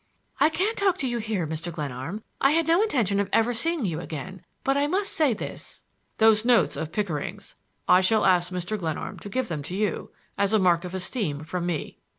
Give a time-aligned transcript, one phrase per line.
[0.39, 1.71] "I can't talk to you here, Mr.
[1.71, 5.83] Glenarm; I had no intention of ever seeing you again; but I must say this—"
[6.17, 8.79] "Those notes of Pickering's—I shall ask Mr.
[8.79, 11.99] Glenarm to give them to you—as a mark of esteem from me."